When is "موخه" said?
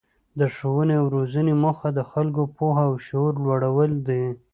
1.63-1.89